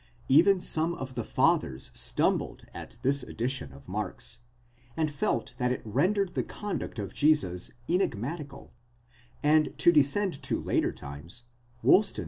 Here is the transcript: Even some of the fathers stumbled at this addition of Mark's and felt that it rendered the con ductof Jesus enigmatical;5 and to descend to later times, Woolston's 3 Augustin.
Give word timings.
Even 0.29 0.59
some 0.59 0.95
of 0.95 1.13
the 1.13 1.23
fathers 1.23 1.91
stumbled 1.93 2.65
at 2.73 2.97
this 3.03 3.21
addition 3.21 3.71
of 3.71 3.87
Mark's 3.87 4.39
and 4.97 5.11
felt 5.11 5.53
that 5.59 5.71
it 5.71 5.83
rendered 5.85 6.33
the 6.33 6.41
con 6.41 6.79
ductof 6.79 7.13
Jesus 7.13 7.71
enigmatical;5 7.87 8.71
and 9.43 9.77
to 9.77 9.91
descend 9.91 10.41
to 10.41 10.59
later 10.59 10.91
times, 10.91 11.43
Woolston's 11.83 11.89
3 11.91 11.93
Augustin. 11.93 12.19